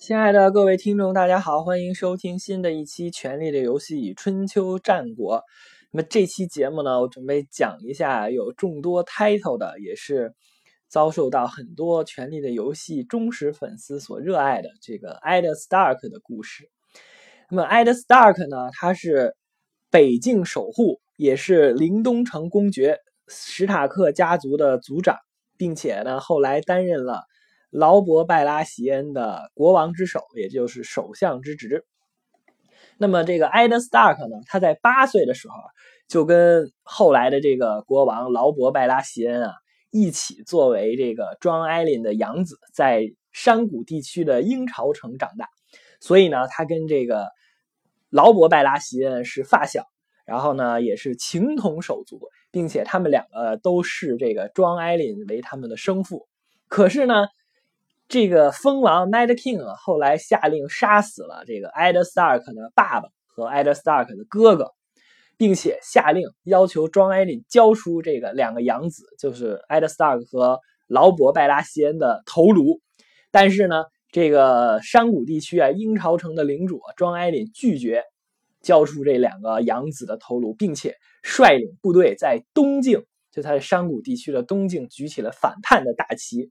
[0.00, 5.36] 亲爱的各位听众，大家好，欢迎收听新的一期《权力的游戏：春秋战国》。
[5.92, 10.32] 那么这期节目呢，我准备讲一下有众多 title 的，也是
[10.88, 16.70] 遭受到很多《权力的游戏》忠实粉丝所热爱的这个 Ed Stark 的故事。
[17.50, 19.36] 那么 Ed Stark 呢，他是
[19.90, 22.96] 北境守护，也是临东城公爵
[23.28, 25.18] 史塔克家族的族长，
[25.58, 27.24] 并且呢，后来担任了。
[27.70, 31.84] 劳勃·拜拉席恩的国王之首，也就是首相之职。
[32.98, 34.36] 那么，这个艾德·斯塔克呢？
[34.46, 35.54] 他在八岁的时候，
[36.06, 39.54] 就跟后来的这个国王劳勃·拜拉席恩啊，
[39.90, 45.48] 一起作为这个庄艾琳的养子，在山谷地区的鹰巢城长大。
[46.00, 47.28] 所以呢，他跟这个
[48.10, 49.86] 劳勃·拜拉席恩是发小，
[50.26, 56.26] 然后呢，也是情同手足，并且他们两个都视这个庄艾琳为他们的生父。
[56.68, 57.28] 可是呢，
[58.10, 64.72] 这个蜂王 Night King 后来下令杀死了这个 Ed Stark 的爸爸和 Ed Stark 的哥哥，
[65.36, 72.80] 并且下令要求庄艾琳交出这个两个养子，就是 Ed Stark 和劳勃拜拉西恩的头颅。
[73.30, 78.02] 但是呢，这个山谷地区啊，鹰巢城的领主庄艾琳拒绝
[78.60, 86.50] 交出这两个养子的头颅，并且率领部队在东境，就他的山谷地区的东境举起了反叛的大旗。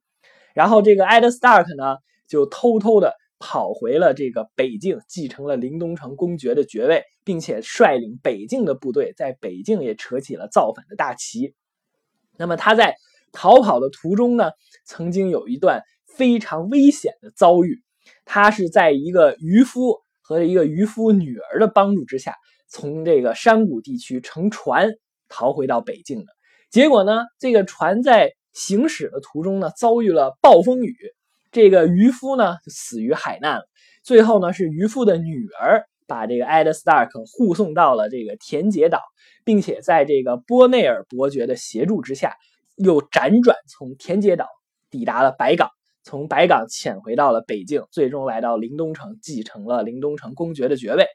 [0.59, 1.95] 然后这个艾德·斯塔克呢，
[2.27, 11.55] 就偷偷的跑回了这个北境，继承了临东城公爵的爵位，并且率领北境的部队在北境也扯起了造反的大旗。
[12.35, 12.97] 那么他在
[13.31, 14.51] 逃跑的途中呢，
[14.83, 15.81] 曾经有一段
[16.17, 17.81] 非常危险的遭遇。
[18.25, 22.35] 他是在一个渔夫和一个渔夫女儿的帮助之下，
[22.67, 24.89] 从这个山谷地区乘船
[25.29, 26.33] 逃回到北境的。
[26.69, 28.33] 结果呢，这个船在。
[28.59, 30.97] 行驶的途中呢，遭遇了暴风雨，
[31.49, 33.63] 这个渔夫呢死于海难了。
[34.03, 38.99] 最后呢，是渔夫的女儿把这个艾德·斯塔克护送到了这个田杰岛，
[39.45, 42.35] 并且在这个波内尔伯爵的协助之下，
[42.75, 44.45] 又辗转从田杰岛
[44.89, 45.69] 抵达了白港，
[46.03, 51.05] 从白港潜回到了北境，最终来到灵东城，继承了灵东城公爵的爵位。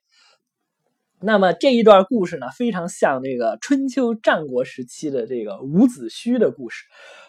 [1.21, 6.85] 那么这一段故事呢，非常像这个春秋战国时期的这个伍子胥的故事。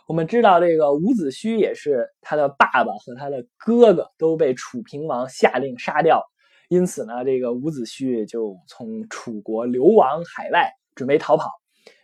[0.07, 6.23] 我们知道，这个伍子胥也是他的爸爸和他的哥哥都被楚平王下令杀掉，
[6.69, 11.49] 因此呢，这个伍子胥就从楚国流亡海外，准备逃跑。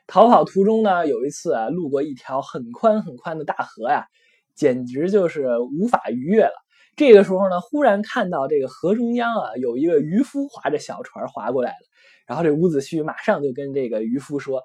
[0.08, 4.08] 逃跑途中呢，有一次啊，路过一条很宽很宽的大河呀，
[4.56, 6.54] 简直就是无法逾越了。
[6.96, 11.88] 这个时候呢，忽然看到这个河中央啊，有一个渔夫划着小船划过来了。
[12.26, 14.64] 然后这伍子胥马上就跟这个渔夫说：“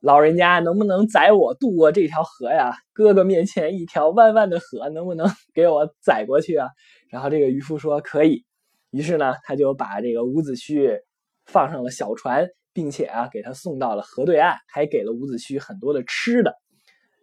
[0.00, 2.72] 老人家能不能载我渡过这条河呀？
[2.92, 6.68] 哥哥面前一条弯弯的河，能不能给我载过去啊？”
[7.10, 8.44] 然后这个渔夫说：“可以。”
[8.90, 10.98] 于是呢，他就把这个伍子胥
[11.46, 16.54] 放上了小船，并且啊，给他送到了河对岸，还给了伍子胥很多的吃的。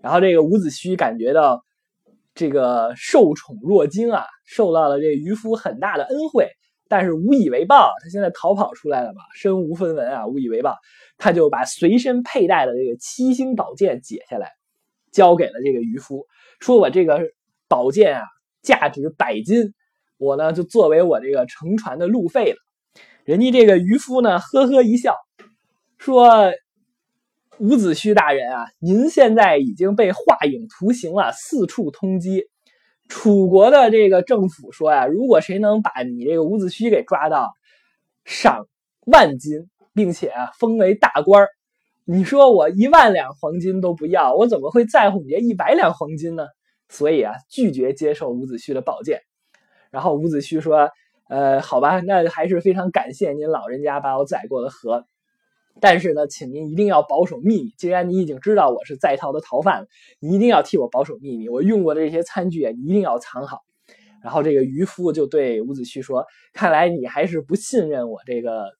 [0.01, 1.63] 然后这个伍子胥感觉到。
[2.39, 6.47] 这个受宠若惊啊，受到了这渔夫很大的恩惠，
[6.89, 7.91] 但是无以为报。
[8.03, 10.75] 他现在逃跑出来了嘛，身无分文啊，无以为报。
[11.17, 14.51] 他就把随身佩戴的这个七星宝剑解下来，
[15.11, 16.25] 交给了这个渔夫，
[16.59, 17.21] 说我这个
[17.67, 18.23] 宝剑啊，
[18.61, 19.73] 价值百金，
[20.17, 22.57] 我呢就作为我这个乘船的路费了。
[23.23, 25.15] 人家这个渔夫呢，呵呵一笑，
[25.97, 26.51] 说。
[27.59, 32.43] 伍子胥大人啊，您现在已经被画影图形了，四处通缉。
[33.07, 37.53] 楚国的这个政府说呀，如果谁能把你这个伍子胥给抓到，
[38.25, 38.67] 赏
[39.05, 41.49] 万金，并且封为大官儿。
[42.05, 46.47] 你说我一万两黄金都不要，我怎么会在乎你这一百两黄金呢？
[46.89, 49.21] 所以啊，拒绝接受伍子胥的宝剑。
[49.91, 50.89] 然后伍子胥说
[51.27, 55.05] ：“呃，好吧，那还是非常感谢您老人家把我载过了河。”
[55.79, 57.73] 但是呢，请您一定要保守秘密。
[57.77, 59.87] 既然你已经知道我是在逃的逃犯，
[60.19, 61.49] 你一定要替我保守秘密。
[61.49, 63.61] 我用过的这些餐具啊，一定要藏好。
[64.23, 68.71] 然后这个渔夫就对伍子胥说：“看来你还是不信任我这个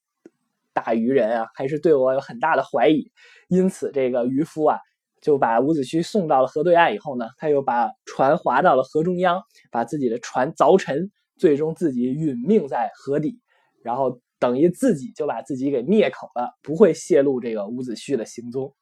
[0.74, 3.12] 大渔人啊，还是对我有很大的怀疑。”
[3.48, 4.80] 因此，这个渔夫啊
[5.22, 6.96] 就把伍子胥送到了河对岸。
[6.96, 13.40] 以后呢，他又把船划到了河中央，把自己的船凿沉，最终自己殒命在河底。
[13.84, 14.20] 然后。
[14.40, 18.74] 等于自己就把自己给灭口了，不会泄露这个伍子胥的行踪。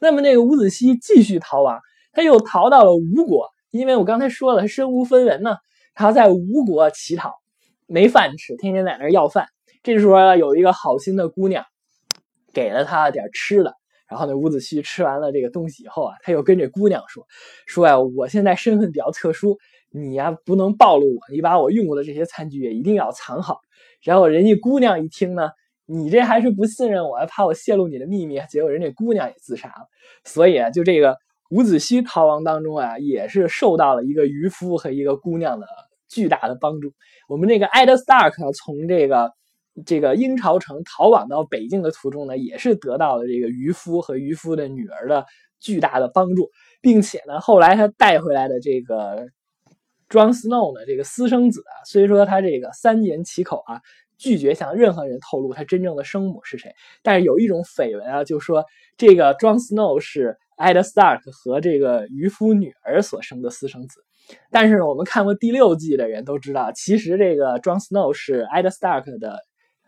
[0.00, 1.80] 那么那个伍子胥继续逃亡，
[2.12, 5.56] 他又逃到了吴国，因为我刚才说了，他身无分文呢，
[5.94, 7.34] 他在吴国乞讨，
[7.86, 9.46] 没饭吃，天天在那要饭。
[9.82, 11.64] 这时候有一个好心的姑娘，
[12.52, 13.74] 给了他点吃的，
[14.10, 17.24] 然后呢，伍子胥吃完了这个东西以后啊，他又跟这姑娘说
[17.66, 19.56] ：“说呀，我现在身份比较特殊，
[19.90, 23.60] 你呀不能暴露我，你把我用过的这些餐具也一定要藏好。”
[24.02, 25.50] 然后人家姑娘一听呢，
[25.86, 29.88] 你这还是不信任我，还怕我泄露你的秘密，结果人家姑娘也自杀了。
[30.24, 31.16] 所以啊，就这个
[31.50, 35.66] 伍子胥逃亡当中啊，也是受到了一个渔夫和一个姑娘的
[36.08, 36.92] 巨大的帮助。
[37.28, 39.32] 我们这个艾德·斯塔克从这个。
[39.86, 45.24] 这个鹰巢城逃往到北境的途中呢，也是得到了这个渔夫和渔夫的女儿的
[45.60, 46.50] 巨大的帮助，
[46.80, 49.28] 并且呢，后来他带回来的这个
[50.08, 53.80] Jon Snow 呢，这个私生子啊，虽说他这个三缄其口啊，
[54.16, 58.64] 拒绝向任何人透露他真正的生母是谁，但是有一种绯闻啊，就说
[58.96, 64.04] 这个 Jon Snow 是 Ed Stark 和这个渔夫女儿所生的私生子。
[64.50, 69.38] 但是呢，我们看过第六季的人都知道，其实这个 Jon Snow 是 Ed Stark 的。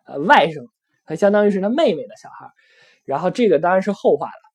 [0.06, 0.66] 呃，外甥，
[1.06, 2.50] 他相当于是他妹妹的小孩
[3.04, 4.49] 然后这个当然是后话了。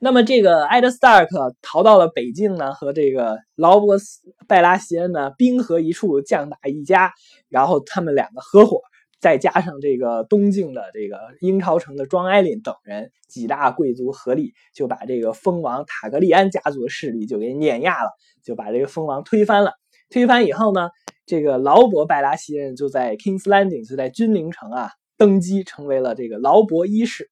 [0.00, 3.98] 那么这个艾德·斯塔克逃到了北境呢，和这个劳勃·
[4.46, 7.12] 拜拉席恩呢兵合一处，将打一家，
[7.48, 8.80] 然后他们两个合伙，
[9.20, 18.10] 再加上这个东境的这个英超城的庄艾琳等人几大贵族合力，就把这个蜂王塔格利安家族的势力就给碾压了，
[18.44, 19.72] 就把这个蜂王推翻了。
[20.10, 20.88] 推翻以后呢？
[21.28, 27.28] 这个劳勃·拜拉席恩就在 Kings Landing，就在君临城啊登基，成为了这个劳勃一世。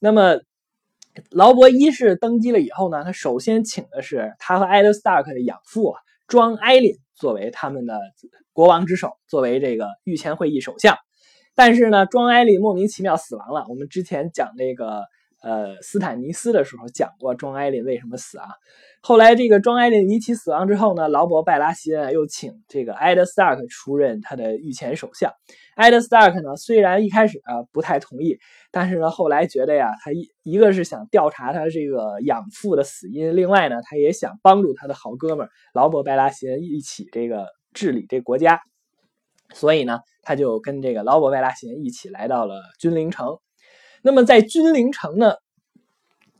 [0.00, 0.40] 那么，
[1.30, 8.00] 劳勃一世登基了以后呢，他首先请的是他和艾德·斯塔克的养父啊庄艾琳作为他们的
[8.52, 10.96] 国王之首，作为这个御前会议首相。
[11.54, 13.64] 但是呢，庄艾琳莫名其妙死亡了。
[13.68, 15.02] 我们之前讲那个。
[15.40, 18.46] 呃，斯坦尼斯的时候讲过庄艾琳为什么死啊？
[19.00, 25.32] 后来这个庄艾琳离奇死亡之后呢，劳勃拜拉席恩又请这个艾德斯塔克出任他的御前首相。
[25.76, 28.36] 艾德斯塔克呢，虽然一开始啊不太同意，
[28.72, 38.60] 但是呢后来觉得呀，他一一个是想调查他这个养父的死因，另外呢他也想帮助他的好哥们劳勃拜拉席恩一起这个治理这国家，
[39.54, 43.38] 所以呢他就跟这个劳勃拜拉席恩一起来到了君临城。
[44.02, 45.34] 那么在君临城呢，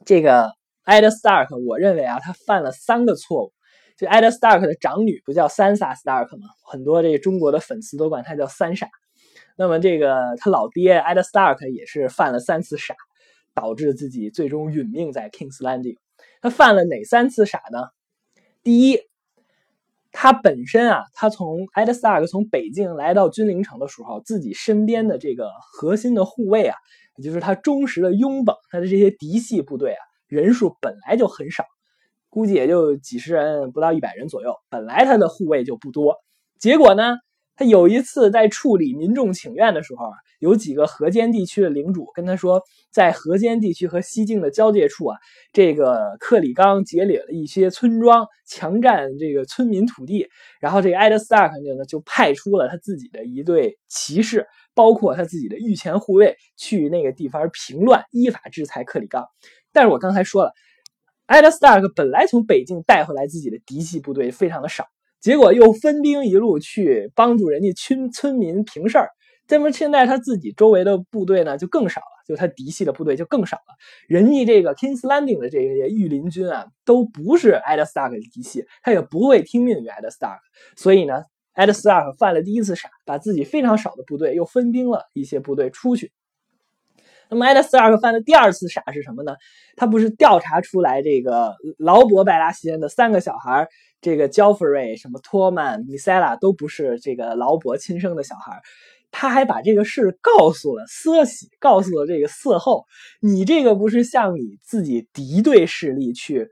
[0.04, 0.52] 这个
[0.84, 3.52] 艾德·斯塔克，我认为啊，他犯了三个错误。
[3.96, 6.46] 这艾德·斯塔克的长女不叫三傻·斯塔克吗？
[6.64, 8.88] 很多这个中国的粉丝都管他叫三傻。
[9.56, 12.94] 那么这个他老爹艾德·斯塔克也是犯了三次傻，
[13.54, 15.96] 导致自己最终殒命在 Kings Landing。
[16.40, 17.88] 他犯了哪三次傻呢？
[18.62, 19.00] 第一，
[20.12, 26.76] 他本身啊，他从艾德·斯塔克从北境来到君临城的时候，自己身边的这个核心的护卫啊。
[27.18, 29.98] 也就是他忠实的拥趸，他的这些嫡系部队啊，
[30.28, 31.64] 人数本来就很少，
[32.30, 34.54] 估计也就几十人，不到一百人左右。
[34.70, 36.14] 本来他的护卫就不多，
[36.60, 37.16] 结果呢，
[37.56, 42.62] 他有一次在处理民众请愿的时候啊，有几个河间地区的领主跟他说，
[42.92, 45.18] 在河间地区和西境的交界处啊，
[45.52, 50.28] 这个克里冈劫掠了一些村庄，强占这个村民土地。
[50.60, 54.46] 然后这个艾德斯塔克呢，就派出了他自己的一队骑士。
[54.78, 59.26] 包括他自己的御前护卫去那个地方平乱，依法制裁克里冈。
[59.72, 60.52] 但是我刚才说了，
[61.26, 64.86] 艾德·斯塔克本来从北境带回来自己的嫡系部队非常的少，
[65.20, 69.08] 结果又分兵一路去帮助人家村村民平事儿。
[69.48, 73.74] 这么现在他自己周围的部队呢就更少了，就他嫡系的部队就更少了。
[74.06, 80.40] 人家这个 Kings Landing 的这些御林军啊，都不是艾德·斯塔克的嫡系，他也不会听命于艾德·斯塔克，
[80.76, 81.24] 所以呢。
[81.58, 86.12] 艾德斯塔克犯了第一次傻，把自己非常少的部队又分兵了一些部队出去。
[87.28, 89.34] 那么艾德斯塔克犯的第二次傻是什么呢？
[89.74, 93.66] 他不是调查出来这个劳勃拜拉席恩的三个小孩，
[94.00, 98.62] 这个焦弗瑞、什么托曼、米塞拉都不是这个劳勃亲生的小孩，
[99.10, 102.84] 他还把这个事告诉了瑟喜，告诉了这个色后。
[103.20, 106.48] 你这个不是向你自己敌对势力去？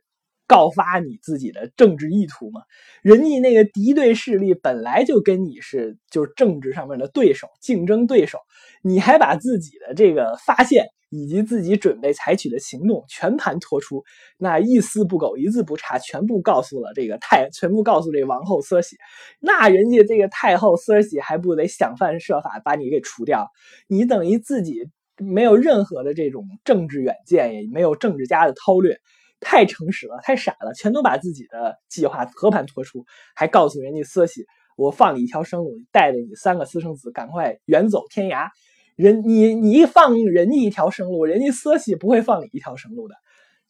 [0.47, 2.63] 告发你自己的政治意图吗？
[3.03, 8.39] 人家那个敌对势力本来就跟你是就是政治上面的对手、竞争对手，
[8.83, 14.03] 你还把自己的这个发现以及自己准备采取的行动全盘托出，
[14.39, 18.97] 那一丝不苟、一字不差，全部告诉了这个太，全部告诉这个王后瑟喜，
[19.41, 23.49] 那人家这个太后瑟喜还不得想方设法把你给除掉？
[23.89, 24.89] 你等于自己
[25.19, 28.99] 没有任何的这种政治远见，也没有政治家的韬略。
[29.41, 34.45] 太诚实了，太傻了，全都把自己的计划和盘托出，还告诉人家瑟西
[34.77, 38.49] ：“我放你一条生路，带着你三个私生子赶快远走天涯。”
[38.97, 43.15] 人你你一放人家一条生路，人家瑟西不会放你一条生路的。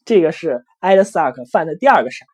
[0.05, 2.25] 这个是艾德斯塔克犯的第二个傻。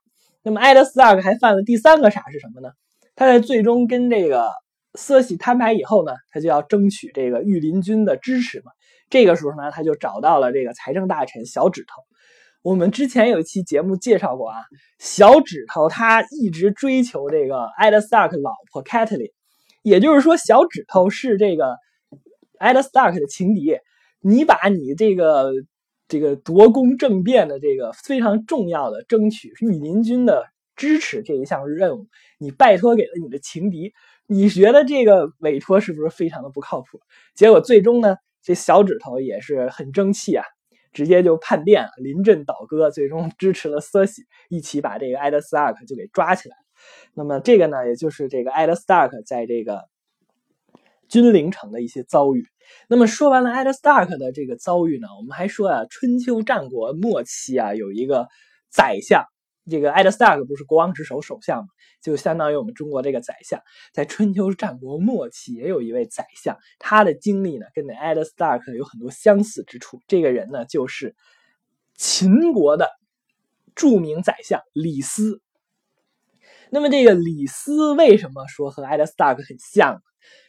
[0.43, 2.69] 那么艾德斯塔克还犯了第三个傻是什么呢？
[3.15, 4.51] 他在最终跟这个
[4.93, 8.71] 瑟西摊牌以后呢，他就要争取这个御林军的支持嘛。
[9.09, 12.01] 这个时候呢，他就找到了这个财政大臣小指头。
[12.63, 14.55] 我们之前有一期节目介绍过啊，
[14.97, 19.33] 小指头他一直追求这个艾德·斯塔克老婆 c a t l y
[19.81, 21.75] 也就是说，小指头是这个
[22.57, 23.77] 艾德·斯塔克的情敌。
[24.21, 25.51] 你把你这个
[26.07, 30.45] 这个夺宫政变的这个非常重要的争取御林军的
[30.77, 32.07] 支持这一项任务，
[32.39, 33.91] 你拜托给了你的情敌，
[34.25, 37.01] 你觉得这个委托是不是非常的不靠谱？
[37.35, 40.45] 结果最终呢，这小指头也是很争气啊。
[40.93, 46.55] 直接就叛变，临阵倒戈，最终支持了瑟西，一起把这个艾德斯塔克就给抓起来。
[47.13, 49.83] 那么这个呢，也就是这个艾德斯塔克在这个
[51.09, 52.45] 君临城的一些遭遇。
[52.87, 58.27] 那么说完了艾德斯塔克的这个遭遇呢，我们还说啊，春秋战国末期啊，有一个
[58.69, 59.25] 宰相。
[59.69, 61.67] 这个艾德斯塔克不是国王之首首相吗？
[62.01, 63.61] 就相当于我们中国这个宰相，
[63.93, 70.01] 在春秋战国末期也有一位宰相，他的经历呢跟那艾德斯塔克有很多相似之处。
[70.07, 71.15] 这个人呢就是
[71.95, 72.89] 秦国的
[73.73, 75.41] 著名宰相李斯。
[76.69, 80.01] 那么这个李斯为什么说和艾德斯塔克很像？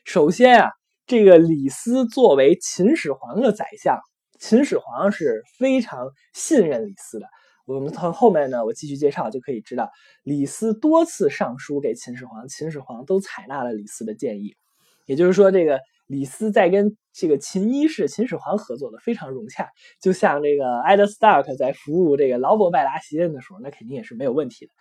[0.05, 0.71] 首先啊，
[1.07, 4.01] 这个李斯作为秦始皇的宰相，
[4.41, 7.29] 秦始皇是非常信任李斯的。
[7.67, 9.91] 我们从后面呢，我继续介绍就可以知道，
[10.23, 14.55] 李斯多次上书给秦始皇，秦始皇都采纳了李斯的建议。
[15.07, 24.73] 也就是说，这个李斯在跟这个秦一世、秦始皇合作的非常融洽，就像这个艾德·斯塔克在服务这个劳勃·拜达·席人的时候，那肯定也是没有问题的。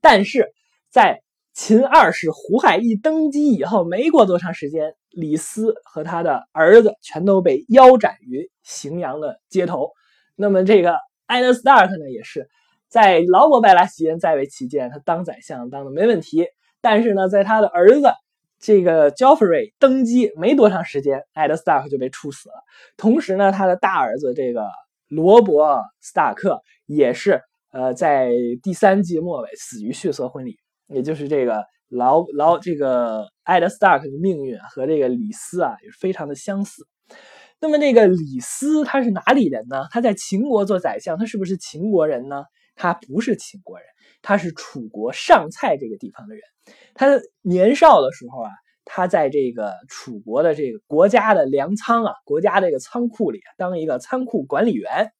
[0.00, 0.52] 但是
[0.90, 1.22] 在
[1.52, 9.92] 秦二世胡亥一登基以后，没过多长时间，李斯和他的儿子全都被腰斩于荥阳的街头。
[10.34, 10.96] 那么这个。
[11.26, 12.48] 艾德·斯塔克呢，也是
[12.88, 16.46] 在劳勃·拜拉席恩在位期间，他当宰相当的没问题。
[16.80, 18.12] 但是呢，在他的儿子
[18.58, 22.54] 这个 joffre 登基没多长时间，艾德·斯塔克就被处死了。
[22.96, 24.66] 同时呢，他的大儿子这个
[25.08, 27.40] 罗伯·斯塔克也是
[27.72, 28.30] 呃，在
[28.62, 30.58] 第三季末尾死于血色婚礼。
[30.88, 36.86] 也就是这个劳劳这个艾德·斯塔克的命运和这个李斯啊，也非常的相似。
[37.62, 39.86] 那么这个李斯他是哪里人呢？
[39.92, 42.44] 他在秦国做宰相，他是不是秦国人呢？
[42.74, 43.86] 他不是秦国人，
[44.20, 46.42] 他是楚国上蔡这个地方的人。
[46.92, 47.06] 他
[47.40, 48.50] 年少的时候啊，
[48.84, 55.12] 他在这个楚国的这个国家的粮仓啊，国家这个仓库里当一个仓库管理员。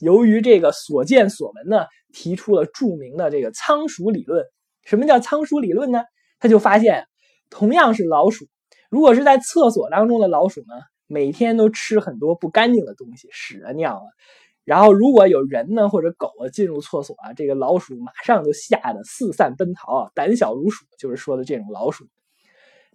[0.00, 4.44] 由于这个所见所闻呢，提出了著名的这个仓鼠理论。
[4.84, 6.02] 什么叫仓鼠理论呢？
[6.40, 7.06] 他就发现，
[7.48, 8.44] 同样是老鼠，
[8.90, 10.74] 如果是在厕所当中的老鼠呢？
[11.10, 14.06] 每天都吃很多不干净的东西，屎啊尿啊，
[14.64, 22.06] 然后如果有人呢或者狗啊进入厕所啊，这个老鼠马上就吓得四散奔逃啊，胆小如鼠，就是说的这种老鼠。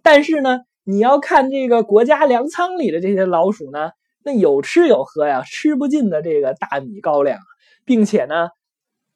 [0.02, 3.90] 但是呢，你要看这个国家粮仓里的这些老鼠呢，
[4.24, 7.38] 那有吃有喝呀，吃不尽的这个大米高粱，
[7.84, 8.48] 并且呢。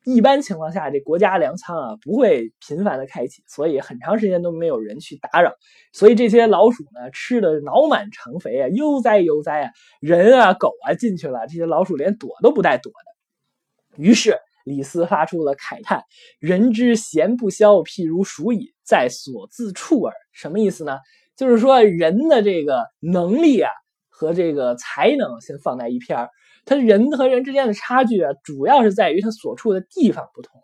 [0.05, 5.53] 一般情况下，这国家粮仓啊不会频繁的开启，所以很长时间都没有人去打扰，
[5.93, 14.03] 所以这些老鼠呢吃的脑满肠肥啊，悠哉悠哉啊，人啊狗啊进去了，这些老鼠连躲都不带躲的。
[14.03, 16.05] 于是李斯发出了慨叹
[16.41, 20.99] ：“人之贤不肖，譬如鼠矣，在所自处耳。”什么意思呢？
[21.37, 23.71] 就是说人的这个能力啊
[24.09, 26.31] 和这个才能先放在一片儿。
[26.65, 30.63] 他人和人之间的差距啊，主要是在于他所处的地方不同。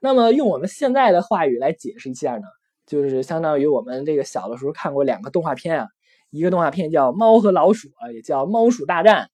[0.00, 2.46] 那么用我们现在的话语来解释一下呢，
[2.86, 5.88] 就是相当于我们这个小的时候看过两个动画片啊，
[6.30, 9.24] 一个动画片叫《猫和老鼠》啊，也叫《猫鼠大战》。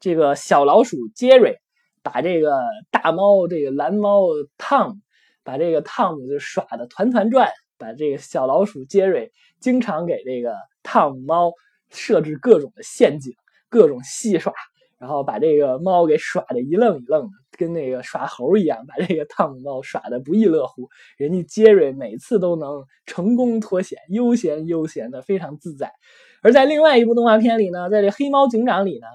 [0.00, 1.58] 这个小老鼠杰瑞
[2.02, 4.96] 把这个大猫这个蓝猫汤姆，
[5.44, 11.52] 把这个汤姆就耍的团团转，把这个小老鼠杰瑞经常给这个汤姆猫
[11.90, 13.34] 设置各种的陷阱，
[13.68, 14.52] 各种戏耍。
[15.00, 20.90] 然后把这个猫给耍的一愣一愣的，跟那个耍猴一样，把这个汤姆猫耍的不亦乐乎。
[21.16, 25.90] 人家杰瑞每次都能成功脱险，悠闲悠闲的，非常自在。
[26.42, 29.06] 而在另外一部动画片里呢，在这黑猫警长里呢，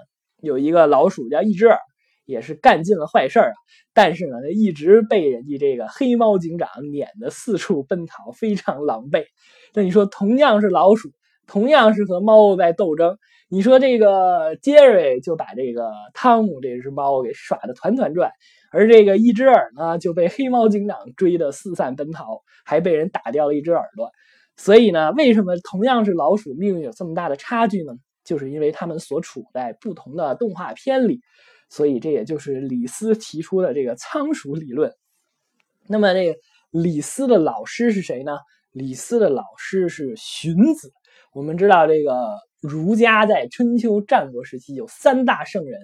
[0.42, 1.78] 有一个老鼠叫一只耳，
[2.26, 3.54] 也是干尽了坏事啊。
[3.94, 9.26] 但是呢，他一直被人家这个黑猫警长撵得四处奔逃，非常狼狈。
[9.76, 11.12] 那你说，同样是老鼠，
[11.46, 13.20] 同样是和猫在斗争。
[13.48, 18.32] 你说这个杰瑞就把这个汤姆这只猫给耍的团团转，
[18.72, 24.10] 而这个一只耳呢就被黑猫警长追得四散奔逃，还被人打掉了一只耳朵。
[24.58, 27.94] 所以呢，为什么同样是老鼠，命运有这么大的差距呢？
[28.24, 31.22] 就是因为他们所处在不同的动画片里。
[31.70, 34.94] 所以这也就是李斯提出的这个仓鼠理论。
[35.88, 36.40] 那么这个
[36.72, 38.38] 李斯的老师是谁呢？
[38.72, 40.92] 李斯的老师是荀子。
[41.36, 45.82] 我们知道这个儒家在春秋战国时期有三大圣人，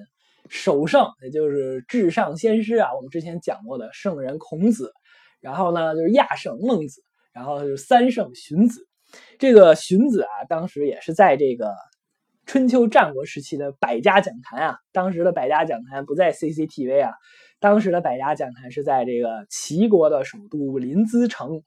[0.47, 4.93] 首圣也就是至上先师啊，我们之前讲过的圣人孔子，
[5.41, 7.03] 然后呢就是亚圣孟子，
[7.33, 8.87] 然后就是三圣荀子。
[9.39, 11.73] 这个荀子啊，当时也是在这个
[12.45, 17.11] 春秋战国时期的百家讲坛啊，当时的百家讲坛不在 CCTV 啊，
[17.59, 21.61] 当时的百家讲坛是在这个齐国的首都临淄城。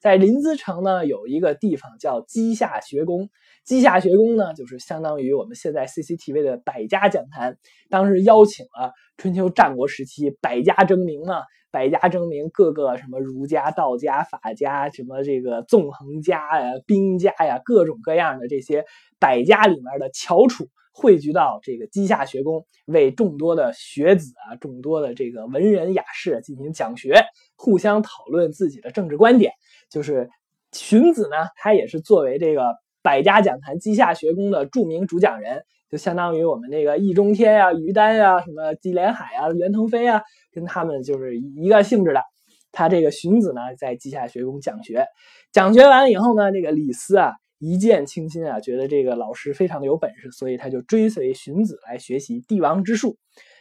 [0.00, 3.28] 在临淄城呢，有一个地方叫稷下学宫。
[3.66, 7.58] 稷下学宫呢，就是相当于我们现在 CCTV 的百家讲坛。
[7.90, 18.86] 当时邀请了春秋战国时期百家争鸣嘛，百家争鸣，各个什么儒家、道家、法家，什么这个纵横家呀、兵家呀，各种各样的这些
[19.18, 27.22] 百家里面的翘楚汇聚到这个稷下学宫，为众多的学子啊、众多的这个文人雅士进行讲学，
[27.54, 29.52] 互相讨论自己的政治观点。
[29.90, 30.30] 就是
[30.72, 42.22] 荀子呢，他也是作为这个百家讲坛稷下学宫的著名主讲人，就相当于我们那个易中天啊、于丹啊、什么纪连海啊、袁腾飞啊，跟他们就是一个性质的。
[42.70, 45.04] 他这个荀子呢，在稷下学宫讲学，
[45.52, 53.16] 讲学完了以后呢，这个李斯啊一见倾心啊，觉得这个老师非常的有本事，所以他就追随荀子来学习帝王之术。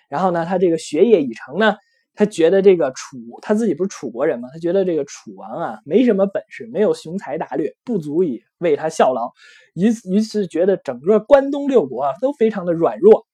[0.09, 1.75] 然后呢，他这个学业已成呢。
[2.19, 4.49] 他觉得这个楚，他自己不是楚国人吗？
[4.51, 9.31] 他觉得这个楚王啊，没什么本事，没有雄才大略，不足以为他效劳。
[9.73, 13.25] 于于是觉得整个关东六国啊都非常的软弱，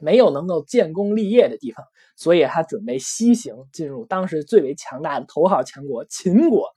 [0.00, 1.84] 没有能够建功立业的地方，
[2.16, 6.70] 所以他准备西行，进入当时最为强大的头号强国秦国。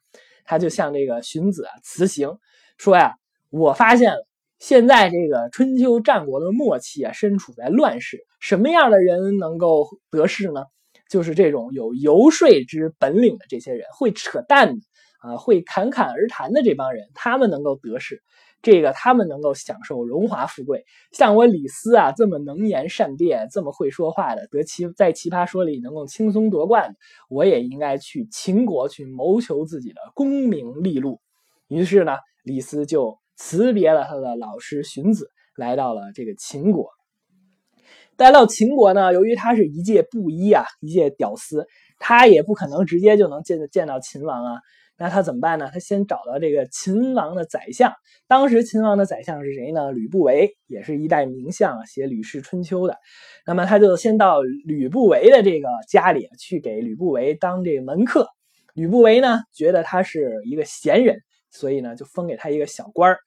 [0.43, 2.39] 他就向这个荀子啊辞行，
[2.77, 3.15] 说呀，
[3.51, 4.27] 我发现了，
[4.59, 10.65] 现在这个春秋战国的末期啊，身处在乱世，什么样的人能够得势呢？
[11.11, 14.81] 就是这种有游说之本领的这些人，会扯淡的
[15.19, 18.23] 啊，会侃侃而谈的这帮人，他们能够得势，
[18.61, 20.85] 这个他们能够享受荣华富贵。
[21.11, 26.95] 像我李斯啊，这么能言善辩，这么会说话的，得奇在奇葩说里能够轻松夺冠，
[27.29, 31.19] 我也应该去秦国去谋求自己的功名利禄。
[31.67, 32.13] 于是呢，
[32.43, 36.89] 李斯就辞别了他的老师荀子，来到了这个秦国。
[38.21, 41.65] 来到秦国呢，由于他是一介布衣啊，一介屌丝，
[41.97, 44.59] 他也不可能直接就能见见到秦王啊。
[44.95, 45.71] 那他怎么办呢？
[45.73, 47.91] 他先找到这个秦王的宰相。
[48.27, 49.91] 当时秦王的宰相是谁呢？
[49.91, 52.95] 吕不韦，也是一代名相，写《吕氏春秋》的。
[53.47, 58.27] 那么他就先到吕不韦的这个家里去给吕不韦当这个门客。
[58.75, 61.17] 吕不韦呢，觉得他是一个贤人，
[61.49, 63.17] 所以呢，就封给他一个小官儿。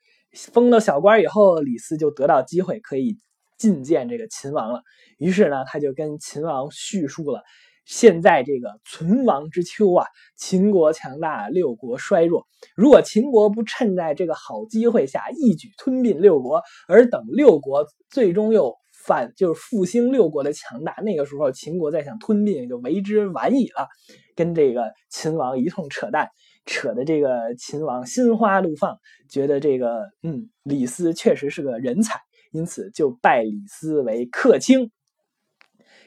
[0.53, 3.19] 封了小官以后，李斯就得到机会可以。
[3.59, 4.83] 觐见这个秦王了，
[5.19, 7.43] 于是呢，他就跟秦王叙述了
[7.85, 12.47] 现在这个存亡之秋啊，秦国强大，六国衰弱。
[12.75, 23.87] 如果秦国不趁在这个好机会下一举吞并六国，而等六国最终又反，就是复兴六国的强大，那个时候秦国再想吞并就为之晚矣了。
[24.35, 26.29] 跟这个秦王一通扯淡，
[26.65, 32.19] 扯的这个秦王心花怒放，觉得这个嗯，李斯确实是个人才。
[32.55, 34.93] 因此就拜李斯为客卿。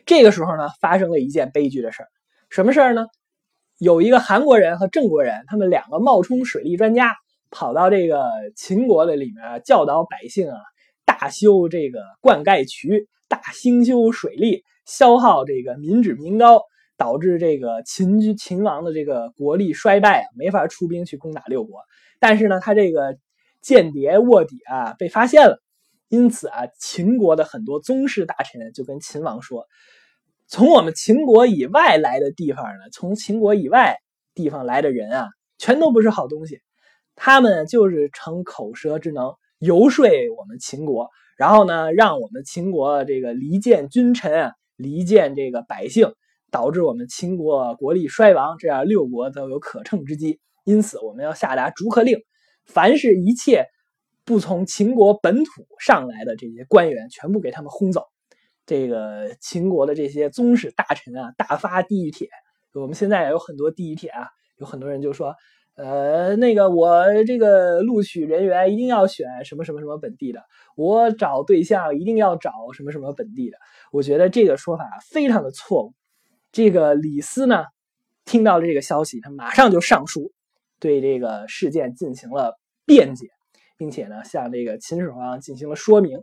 [0.05, 2.07] 这个时候呢，发生了一件悲剧的事儿。
[2.49, 3.07] 什么事儿呢？
[3.77, 7.15] 有一个韩国人和郑国人，他们两个冒充水利专家，
[7.51, 8.23] 跑到这个
[8.55, 10.57] 秦国的里面教导百姓啊，
[11.05, 16.62] 大修这个灌溉渠，大兴修水利，消耗这个民脂民膏，
[16.95, 21.81] 导致这个秦军秦王的这个国力衰败啊，没法出兵去攻打六国。
[22.21, 23.17] 但是呢，他这个
[23.62, 25.62] 间谍卧底啊，被发现了。
[26.10, 29.65] 因此啊，秦国的很多宗室大臣就跟秦王说
[30.48, 33.98] ：“从我们秦国以外来的地方呢，从秦国以外
[34.34, 36.62] 地方来的人啊，全都不是好东西。
[37.15, 46.13] 他们就是逞口舌之能，游说我们秦国，然后呢，让我们秦国这个离间君臣啊，离间这个百姓，
[46.52, 50.39] 导致我们秦国国力衰亡，这样六国都有可乘之机。
[50.63, 52.17] 因此，我们要下达逐客令，
[52.65, 53.65] 凡是一切。”
[54.27, 58.03] 不从秦国本土上来的这些官员，全部给他们轰走。
[58.65, 62.27] 这个秦国的这些宗室大臣啊，大发地狱帖。
[62.73, 65.33] 我们现在也有很多地狱帖啊，有很多人就说，
[65.77, 70.43] 呃，那个我这个录取人员一定要选什么什么什么本地的，
[70.75, 73.57] 我找对象一定要找什么什么本地的。
[73.93, 75.93] 我觉得这个说法非常的错误。
[76.51, 77.63] 这个李斯呢，
[78.25, 80.33] 听到了这个消息，他马上就上书，
[80.81, 83.29] 对这个事件进行了辩解。
[83.77, 86.19] 并且呢，向这个秦始皇进行了说明。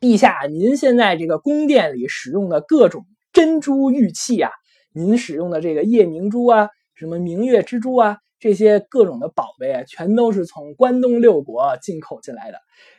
[0.00, 4.50] 陛下，您现在这个宫殿里使用的各种珍珠玉器啊，
[4.92, 12.58] 您使用的这个夜明珠啊，什么明月之珠啊，这些各种的宝贝啊，全都是从关东六国进口进来的。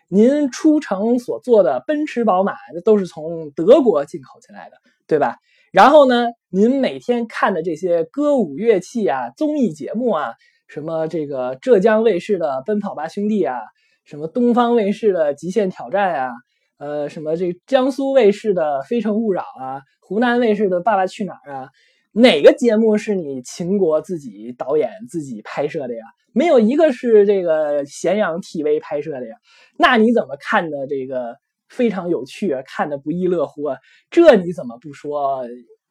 [0.10, 4.78] 您出城所坐的奔驰、宝马，那都是从德国进口进来的，
[5.08, 5.38] 对吧？
[5.72, 10.34] 然后呢，您每天看的这些歌舞乐器啊、综艺节目啊，
[10.70, 13.60] 什么这个浙江卫视的《奔跑吧兄弟》啊，
[14.06, 16.32] 什么东方卫视的《极限挑战》啊，
[16.78, 21.70] 呃，什么这江苏卫视的《非诚勿扰》啊，湖南卫视的《爸爸去哪儿》啊，
[22.14, 26.04] 哪个节目是你秦国自己导演、自己拍摄的呀？
[26.32, 29.36] 没有一个是这个咸阳 TV 拍摄的呀。
[29.78, 31.36] 那你怎么看的这个？
[31.70, 33.78] 非常有趣，看的不亦乐乎啊！
[34.10, 35.44] 这你怎么不说？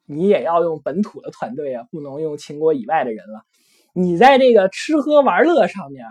[0.05, 3.43] 你也要用本土的团队啊，不能用秦国以外的人了。
[3.93, 6.05] 你在这个吃喝玩乐上面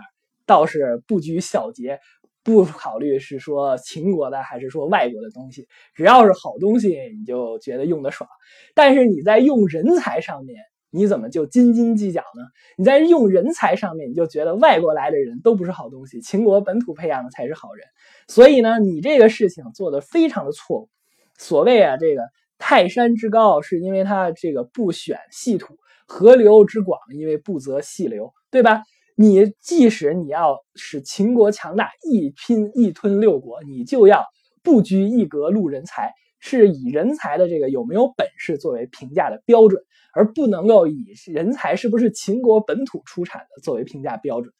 [0.45, 1.99] 倒是不拘小节，
[2.43, 8.29] 不考虑是说秦国的还是说外国的东西，只要是好东西你就觉得用的爽。
[8.73, 10.57] 但是你在用人才上面。
[10.91, 12.41] 你怎么就斤斤计较呢？
[12.75, 17.85] 你在用人才上面，你就觉得外国来的人都不是好东西，秦国本土培养的才是好人。
[18.27, 20.89] 所以呢，你这个事情做的非常的错误。
[21.37, 22.23] 所谓啊，这个
[22.57, 25.75] 泰山之高，是因为它这个不选细土；
[26.09, 28.81] 河流之广，因为不择细流，对吧？
[29.15, 34.25] 你即使你要使秦国强大，一拼一吞六国，你就要
[34.63, 39.83] 不拘一格录人才，是以人才的这个有没有本事作为评价的标准。
[40.11, 44.51] 而不能够以人才是不是秦国本土出产的作为评价标准，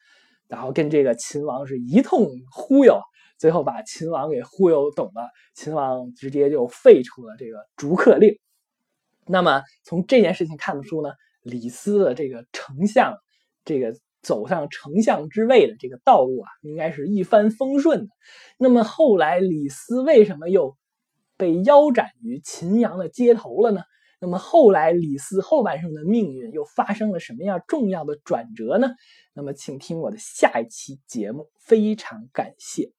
[0.46, 3.00] 然后跟这个秦王是一通忽悠，
[3.36, 8.38] 最后把秦王给忽悠懂了，秦王直接就废除了这个逐客令。
[9.26, 11.10] 那么从这件事情看得出呢，
[11.42, 13.16] 李斯的这个丞相，
[13.64, 18.08] 这个走上丞相之位的这个道路啊，应该是一帆风顺的。
[18.58, 20.76] 那么后来李斯为什么又
[21.36, 23.82] 被腰斩于秦阳的街头了呢？
[24.20, 28.90] 那么后来李斯后半生的命运又发生了什么样重要的转折呢？
[29.32, 32.92] 那么请听我的下一期节目，非常感谢。